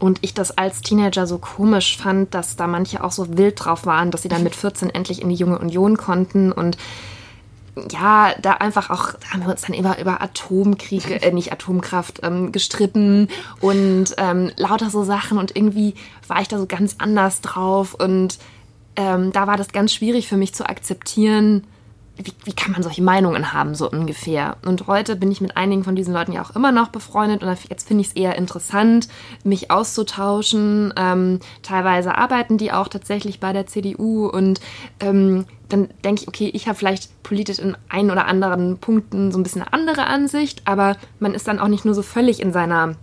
[0.00, 3.86] Und ich das als Teenager so komisch fand, dass da manche auch so wild drauf
[3.86, 6.50] waren, dass sie dann mit 14 endlich in die Junge Union konnten.
[6.50, 6.76] Und
[7.92, 12.18] ja, da einfach auch, da haben wir uns dann immer über Atomkriege, äh, nicht Atomkraft,
[12.24, 13.28] ähm, gestritten
[13.60, 15.38] und ähm, lauter so Sachen.
[15.38, 15.94] Und irgendwie
[16.26, 17.94] war ich da so ganz anders drauf.
[17.94, 18.40] Und
[18.96, 21.64] ähm, da war das ganz schwierig für mich zu akzeptieren,
[22.16, 24.56] wie, wie kann man solche Meinungen haben, so ungefähr.
[24.64, 27.58] Und heute bin ich mit einigen von diesen Leuten ja auch immer noch befreundet und
[27.68, 29.08] jetzt finde ich es eher interessant,
[29.44, 30.92] mich auszutauschen.
[30.96, 34.60] Ähm, teilweise arbeiten die auch tatsächlich bei der CDU und
[35.00, 39.38] ähm, dann denke ich, okay, ich habe vielleicht politisch in ein oder anderen Punkten so
[39.38, 42.52] ein bisschen eine andere Ansicht, aber man ist dann auch nicht nur so völlig in
[42.52, 42.96] seiner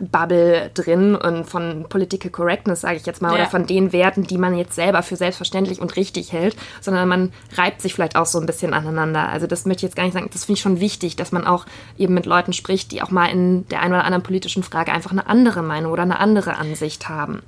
[0.00, 3.34] Bubble drin und von Political Correctness, sage ich jetzt mal, ja.
[3.34, 7.32] oder von den Werten, die man jetzt selber für selbstverständlich und richtig hält, sondern man
[7.56, 9.28] reibt sich vielleicht auch so ein bisschen aneinander.
[9.28, 11.46] Also das möchte ich jetzt gar nicht sagen, das finde ich schon wichtig, dass man
[11.46, 11.66] auch
[11.98, 15.12] eben mit Leuten spricht, die auch mal in der einen oder anderen politischen Frage einfach
[15.12, 17.42] eine andere Meinung oder eine andere Ansicht haben.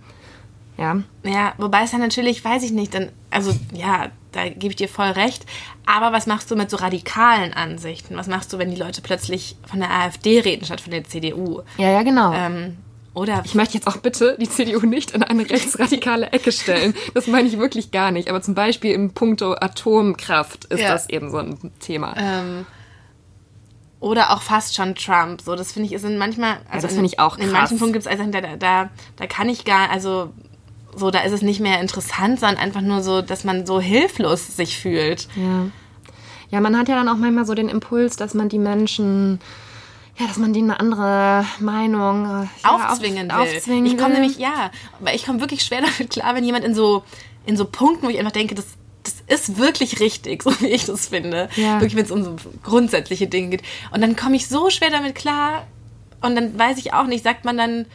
[0.79, 1.03] Ja.
[1.23, 4.89] Ja, wobei es ja natürlich, weiß ich nicht, dann, also ja, da gebe ich dir
[4.89, 5.47] voll recht.
[5.87, 8.17] Aber was machst du mit so radikalen Ansichten?
[8.17, 11.63] Was machst du, wenn die Leute plötzlich von der AfD reden statt von der CDU?
[11.79, 12.33] Ja, ja, genau.
[12.33, 12.79] Ähm,
[13.15, 16.95] oder ich möchte jetzt auch bitte die CDU nicht in eine rechtsradikale Ecke stellen.
[17.15, 18.29] Das meine ich wirklich gar nicht.
[18.29, 20.89] Aber zum Beispiel im Punkto Atomkraft ist ja.
[20.89, 22.15] das eben so ein Thema.
[22.17, 22.67] Ähm,
[24.01, 25.43] oder auch fast schon Trump.
[25.43, 26.59] So, das finde ich in manchmal.
[26.71, 27.47] Also ja, das finde ich auch krass.
[27.47, 30.33] In manchen Punkten gibt es also da, da, da kann ich gar, also
[30.95, 34.57] so, da ist es nicht mehr interessant, sondern einfach nur so, dass man so hilflos
[34.57, 35.29] sich fühlt.
[35.37, 35.67] Ja.
[36.51, 39.41] Ja, man hat ja dann auch manchmal so den Impuls, dass man die Menschen
[40.19, 43.57] ja, dass man denen eine andere Meinung äh, ja, aufzwingen auf, will.
[43.57, 46.75] Aufzwingen ich komme nämlich, ja, aber ich komme wirklich schwer damit klar, wenn jemand in
[46.75, 47.05] so,
[47.47, 48.67] in so Punkten, wo ich einfach denke, das,
[49.03, 51.49] das ist wirklich richtig, so wie ich das finde.
[51.57, 51.81] Ja.
[51.81, 53.63] Wirklich, wenn es um so grundsätzliche Dinge geht.
[53.91, 55.67] Und dann komme ich so schwer damit klar
[56.21, 57.87] und dann weiß ich auch nicht, sagt man dann,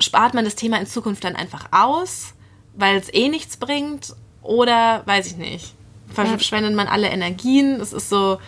[0.00, 2.34] spart man das Thema in Zukunft dann einfach aus,
[2.74, 4.14] weil es eh nichts bringt?
[4.42, 5.74] Oder weiß ich nicht.
[6.12, 7.80] Verschwendet man alle Energien?
[7.80, 8.38] Es ist so,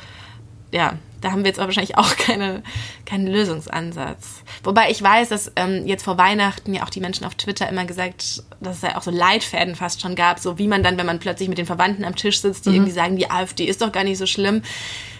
[0.70, 2.62] ja, da haben wir jetzt aber wahrscheinlich auch keine,
[3.04, 4.42] keinen Lösungsansatz.
[4.62, 7.84] Wobei ich weiß, dass ähm, jetzt vor Weihnachten ja auch die Menschen auf Twitter immer
[7.84, 11.06] gesagt, dass es ja auch so Leitfäden fast schon gab, so wie man dann, wenn
[11.06, 12.76] man plötzlich mit den Verwandten am Tisch sitzt, die mhm.
[12.76, 14.62] irgendwie sagen, die AfD ist doch gar nicht so schlimm,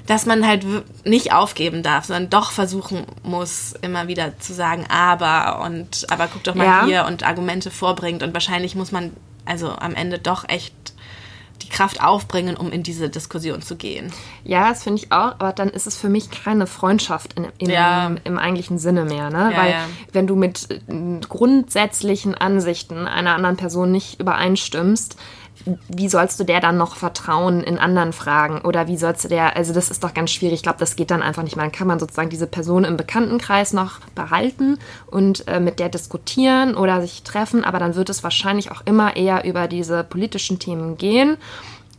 [0.07, 0.65] dass man halt
[1.05, 6.45] nicht aufgeben darf, sondern doch versuchen muss, immer wieder zu sagen, aber und aber guck
[6.45, 6.87] doch mal ja.
[6.87, 8.23] hier und Argumente vorbringt.
[8.23, 9.13] Und wahrscheinlich muss man
[9.45, 10.75] also am Ende doch echt
[11.63, 14.13] die Kraft aufbringen, um in diese Diskussion zu gehen.
[14.45, 17.71] Ja, das finde ich auch, aber dann ist es für mich keine Freundschaft in, in,
[17.71, 18.07] ja.
[18.07, 19.31] im, im, eigentlichen Sinne mehr.
[19.31, 19.53] Ne?
[19.53, 19.85] Ja, Weil ja.
[20.13, 20.81] wenn du mit äh,
[21.29, 25.17] grundsätzlichen Ansichten einer anderen Person nicht übereinstimmst,
[25.89, 28.61] wie sollst du der dann noch vertrauen in anderen Fragen?
[28.63, 30.55] Oder wie sollst du der, also das ist doch ganz schwierig.
[30.55, 31.65] Ich glaube, das geht dann einfach nicht mehr.
[31.65, 36.77] Dann kann man sozusagen diese Person im Bekanntenkreis noch behalten und äh, mit der diskutieren
[36.77, 40.97] oder sich treffen, aber dann wird es wahrscheinlich auch immer eher über diese politischen Themen
[40.99, 41.37] gehen.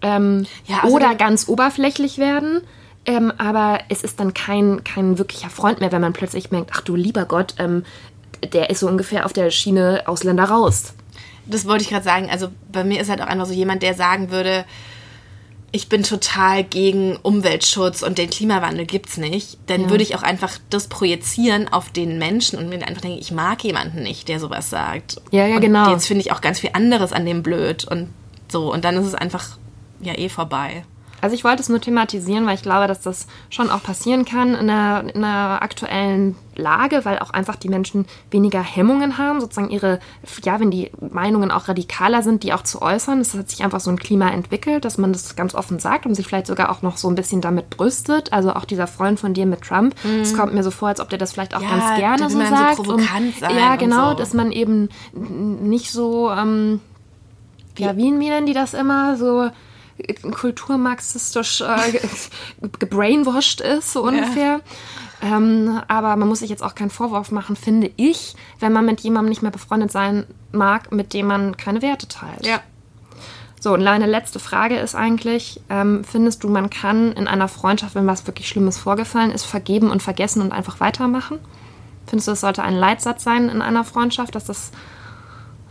[0.02, 2.62] Ähm, ja, also oder ganz oberflächlich werden.
[3.06, 6.82] Ähm, aber es ist dann kein, kein wirklicher Freund mehr, wenn man plötzlich merkt, ach
[6.82, 7.84] du lieber Gott, ähm,
[8.54, 10.94] der ist so ungefähr auf der Schiene Ausländer raus
[11.50, 12.30] das wollte ich gerade sagen.
[12.30, 14.66] Also bei mir ist halt auch einfach so jemand, der sagen würde,
[15.72, 19.90] ich bin total gegen Umweltschutz und den Klimawandel gibt's nicht, dann ja.
[19.90, 23.64] würde ich auch einfach das projizieren auf den Menschen und mir einfach denken, ich mag
[23.64, 25.22] jemanden nicht, der sowas sagt.
[25.32, 25.92] Ja, ja, und genau.
[25.92, 28.10] Jetzt finde ich auch ganz viel anderes an dem blöd und
[28.50, 29.58] so und dann ist es einfach
[30.02, 30.84] ja eh vorbei.
[31.22, 34.50] Also ich wollte es nur thematisieren, weil ich glaube, dass das schon auch passieren kann
[34.50, 39.70] in einer, in einer aktuellen Lage, weil auch einfach die Menschen weniger Hemmungen haben, sozusagen
[39.70, 40.00] ihre,
[40.44, 43.20] ja, wenn die Meinungen auch radikaler sind, die auch zu äußern.
[43.20, 46.16] Es hat sich einfach so ein Klima entwickelt, dass man das ganz offen sagt und
[46.16, 48.34] sich vielleicht sogar auch noch so ein bisschen damit brüstet.
[48.34, 51.10] Also auch dieser Freund von dir mit Trump, es kommt mir so vor, als ob
[51.10, 52.76] der das vielleicht auch Ja, ganz gerne so man so sagt.
[52.78, 54.16] provokant um, sein ja, und genau, so.
[54.16, 56.80] dass man eben nicht so, ähm,
[57.78, 59.50] ja, wie nennen die das immer, so
[60.32, 62.02] kulturmarxistisch äh, ge-
[62.80, 64.62] gebrainwashed ist, so ungefähr.
[65.22, 69.02] Ähm, aber man muss sich jetzt auch keinen Vorwurf machen, finde ich, wenn man mit
[69.02, 72.46] jemandem nicht mehr befreundet sein mag, mit dem man keine Werte teilt.
[72.46, 72.62] Ja.
[73.60, 77.96] So, und eine letzte Frage ist eigentlich, ähm, findest du, man kann in einer Freundschaft,
[77.96, 81.40] wenn was wirklich Schlimmes vorgefallen ist, vergeben und vergessen und einfach weitermachen?
[82.06, 84.72] Findest du, das sollte ein Leitsatz sein in einer Freundschaft, dass das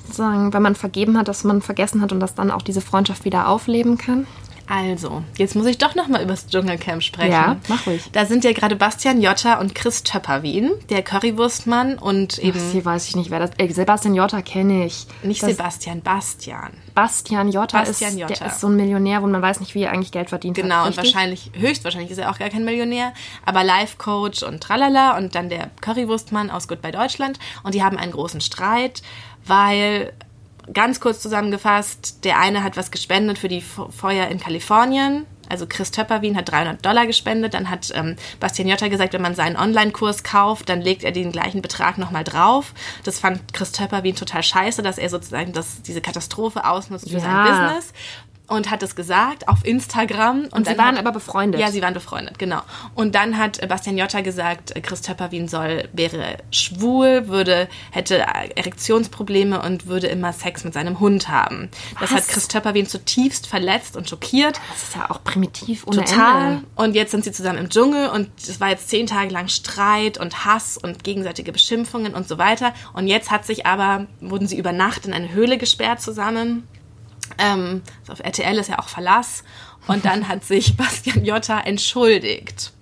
[0.06, 3.24] sozusagen, wenn man vergeben hat, dass man vergessen hat und dass dann auch diese Freundschaft
[3.24, 4.26] wieder aufleben kann?
[4.68, 7.30] Also, jetzt muss ich doch noch mal übers Dschungelcamp sprechen.
[7.32, 8.02] Ja, mach ruhig.
[8.12, 13.08] Da sind ja gerade Bastian Jotta und Chris Töpperwien, der Currywurstmann und eben Hier weiß
[13.08, 13.50] ich nicht, wer das.
[13.58, 15.06] Äh, Sebastian Jotta kenne ich.
[15.22, 16.72] nicht das, Sebastian, Bastian.
[16.94, 18.34] Bastian Jotta Bastian ist, Jotta.
[18.34, 20.76] Der ist so ein Millionär, wo man weiß nicht, wie er eigentlich Geld verdient Genau,
[20.78, 20.86] hat.
[20.88, 23.12] und wahrscheinlich, höchstwahrscheinlich ist er auch gar kein Millionär,
[23.44, 28.12] aber Life-Coach und tralala und dann der Currywurstmann aus Goodbye Deutschland und die haben einen
[28.12, 29.02] großen Streit,
[29.46, 30.12] weil,
[30.72, 35.64] ganz kurz zusammengefasst, der eine hat was gespendet für die Fe- Feuer in Kalifornien, also
[35.68, 39.56] Chris Töpperwien hat 300 Dollar gespendet, dann hat ähm, Bastian Jotta gesagt, wenn man seinen
[39.56, 42.74] Online-Kurs kauft, dann legt er den gleichen Betrag nochmal drauf.
[43.04, 47.20] Das fand Chris Töpperwien total scheiße, dass er sozusagen das, diese Katastrophe ausnutzt für Ja.
[47.20, 47.92] sein Business
[48.48, 50.44] und hat es gesagt auf Instagram.
[50.44, 51.60] Und, Und sie waren hat, aber befreundet.
[51.60, 52.62] Ja, sie waren befreundet, genau.
[52.94, 58.20] Und dann hat äh, Bastian Jotta gesagt, äh, Chris Töpperwien soll, wäre schwul, würde, hätte
[58.20, 61.70] äh, Erektionsprobleme und würde immer Sex mit seinem Hund haben.
[62.00, 62.22] Das Was?
[62.22, 64.60] hat Chris Töpperwien zutiefst verletzt und schockiert.
[64.70, 66.52] Das ist ja auch primitiv ohne Total.
[66.52, 66.66] Ende.
[66.76, 70.18] Und jetzt sind sie zusammen im Dschungel und es war jetzt zehn Tage lang Streit
[70.18, 72.72] und Hass und gegenseitige Beschimpfungen und so weiter.
[72.92, 76.66] Und jetzt hat sich aber, wurden sie über Nacht in eine Höhle gesperrt zusammen.
[77.38, 79.44] Ähm, auf RTL ist ja auch Verlass.
[79.86, 82.72] Und dann hat sich Bastian Jotta entschuldigt.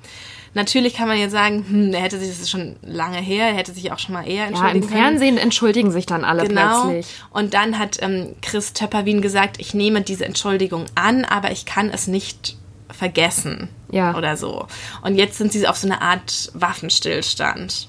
[0.57, 3.55] Natürlich kann man jetzt sagen, hm, er hätte sich, das ist schon lange her, er
[3.55, 5.01] hätte sich auch schon mal eher Ja, im entschuldigen können.
[5.03, 6.83] Fernsehen entschuldigen sich dann alle Genau.
[6.83, 7.07] plötzlich.
[7.31, 11.90] Und dann hat ähm, Chris Töpperwien gesagt, ich nehme diese Entschuldigung an, aber ich kann
[11.90, 12.57] es nicht
[12.88, 13.69] vergessen.
[13.90, 14.17] Ja.
[14.17, 14.67] Oder so.
[15.03, 17.88] Und jetzt sind sie auf so eine Art Waffenstillstand.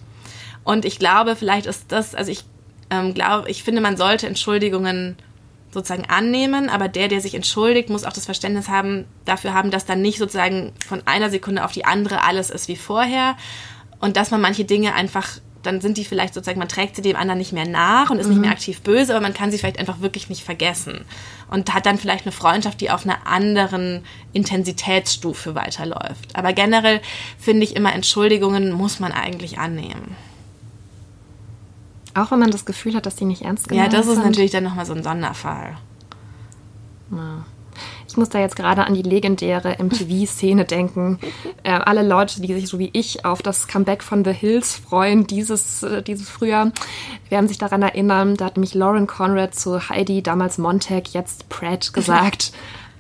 [0.64, 2.44] Und ich glaube, vielleicht ist das, also ich
[2.90, 5.18] ähm, glaube, ich finde, man sollte Entschuldigungen
[5.76, 9.86] sozusagen annehmen, aber der, der sich entschuldigt, muss auch das Verständnis haben, dafür haben, dass
[9.86, 13.38] dann nicht sozusagen von einer Sekunde auf die andere alles ist wie vorher
[14.00, 15.28] und dass man manche Dinge einfach,
[15.62, 18.28] dann sind die vielleicht sozusagen, man trägt sie dem anderen nicht mehr nach und ist
[18.28, 21.06] nicht mehr aktiv böse, aber man kann sie vielleicht einfach wirklich nicht vergessen
[21.50, 26.36] und hat dann vielleicht eine Freundschaft, die auf einer anderen Intensitätsstufe weiterläuft.
[26.36, 27.02] Aber generell
[27.38, 30.16] finde ich immer, Entschuldigungen muss man eigentlich annehmen.
[32.16, 34.26] Auch wenn man das Gefühl hat, dass die nicht ernst Ja, gemeint das ist sind.
[34.26, 35.76] natürlich dann nochmal so ein Sonderfall.
[38.08, 41.20] Ich muss da jetzt gerade an die legendäre MTV-Szene denken.
[41.64, 45.28] Äh, alle Leute, die sich so wie ich auf das Comeback von The Hills freuen,
[45.28, 46.72] dieses, äh, dieses Frühjahr,
[47.30, 51.94] werden sich daran erinnern, da hat nämlich Lauren Conrad zu Heidi, damals Montag, jetzt Pratt,
[51.94, 52.54] gesagt,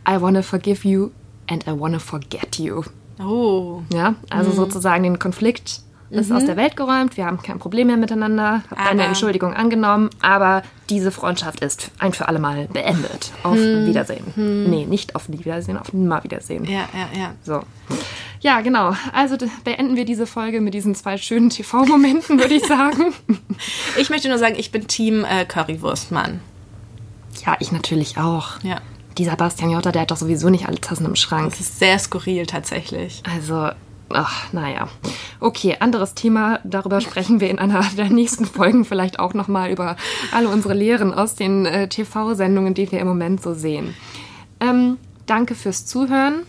[0.08, 1.12] I wanna forgive you
[1.50, 2.84] and I wanna forget you.
[3.20, 3.82] Oh.
[3.94, 4.56] Ja, also Mhm.
[4.56, 8.84] sozusagen den Konflikt ist aus der Welt geräumt, wir haben kein Problem mehr miteinander, habe
[8.84, 13.32] deine Entschuldigung angenommen, aber diese Freundschaft ist ein für alle Mal beendet.
[13.44, 13.86] Auf Hm.
[13.88, 14.24] Wiedersehen.
[14.70, 16.66] Nee, nicht auf Wiedersehen, auf Nimmerwiedersehen.
[16.66, 17.32] Ja, ja, ja.
[17.44, 17.62] So.
[18.42, 18.94] Ja, genau.
[19.14, 23.14] Also beenden wir diese Folge mit diesen zwei schönen TV-Momenten, würde ich sagen.
[23.98, 26.40] Ich möchte nur sagen, ich bin Team äh, Currywurstmann.
[27.46, 28.62] ja, ich natürlich auch.
[28.62, 28.78] Ja.
[29.18, 31.52] Dieser Bastian Jotta, der hat doch sowieso nicht alle Tassen im Schrank.
[31.52, 33.24] Das ist sehr skurril tatsächlich.
[33.34, 33.70] Also,
[34.10, 34.88] ach, naja.
[35.40, 36.60] Okay, anderes Thema.
[36.64, 39.96] Darüber sprechen wir in einer der nächsten Folgen vielleicht auch nochmal über
[40.32, 43.94] alle unsere Lehren aus den äh, TV-Sendungen, die wir im Moment so sehen.
[44.60, 46.44] Ähm, danke fürs Zuhören.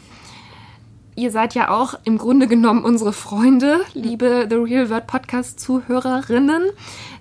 [1.18, 6.64] Ihr seid ja auch im Grunde genommen unsere Freunde, liebe The Real World Podcast Zuhörerinnen.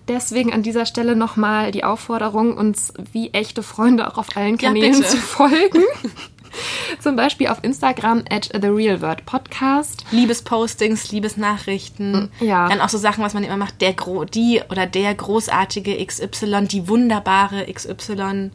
[0.10, 4.67] Deswegen an dieser Stelle nochmal die Aufforderung, uns wie echte Freunde auch auf allen Ja,
[4.67, 5.08] Kanälen bitte.
[5.08, 5.82] zu folgen.
[6.99, 10.05] Zum Beispiel auf Instagram at The Real World Podcast.
[10.11, 12.31] Liebespostings, Liebesnachrichten.
[12.39, 12.69] Ja.
[12.69, 13.81] Dann auch so Sachen, was man immer macht.
[13.81, 18.51] Der Gro die oder der großartige XY, die wunderbare XY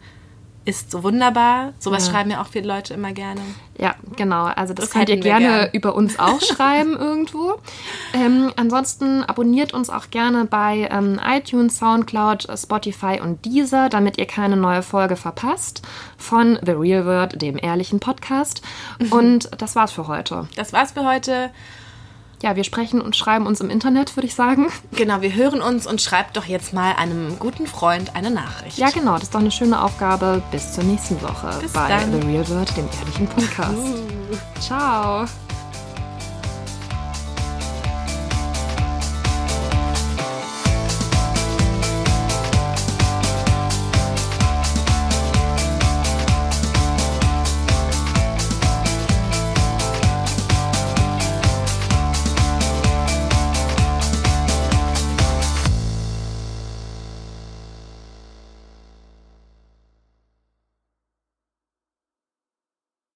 [0.70, 1.72] ist so wunderbar.
[1.78, 2.12] Sowas Ja.
[2.14, 3.40] schreiben ja auch viele Leute immer gerne.
[3.78, 4.44] Ja, genau.
[4.44, 5.68] Also das, Das könnt ihr gerne gern.
[5.72, 7.58] über uns auch schreiben irgendwo.
[8.14, 14.26] Ähm, ansonsten abonniert uns auch gerne bei ähm, iTunes, Soundcloud, Spotify und Deezer, damit ihr
[14.26, 15.82] keine neue Folge verpasst
[16.16, 18.62] von The Real World, dem ehrlichen Podcast.
[19.10, 20.46] Und das war's für heute.
[20.56, 21.50] Das war's für heute.
[22.42, 24.68] Ja, wir sprechen und schreiben uns im Internet, würde ich sagen.
[24.92, 28.78] Genau, wir hören uns und schreibt doch jetzt mal einem guten Freund eine Nachricht.
[28.78, 29.14] Ja, genau.
[29.14, 30.42] Das ist doch eine schöne Aufgabe.
[30.50, 32.12] Bis zur nächsten Woche Bis bei dann.
[32.12, 33.76] The Real World, dem ehrlichen Podcast.
[34.60, 35.26] Ciao.